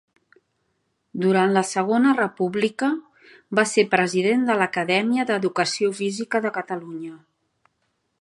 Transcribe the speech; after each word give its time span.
Durant 1.25 1.51
la 1.57 1.61
Segona 1.71 2.13
República 2.19 2.89
va 3.59 3.65
ser 3.73 3.85
president 3.91 4.47
de 4.49 4.55
l’Acadèmia 4.61 5.27
d’Educació 5.33 5.93
Física 6.01 6.43
de 6.47 6.53
Catalunya. 6.57 7.13